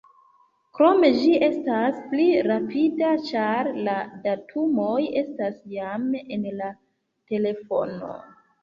[0.77, 3.95] Krome ĝi estas pli rapida, ĉar la
[4.27, 6.77] datumoj estas jam en la
[7.35, 8.15] telefono.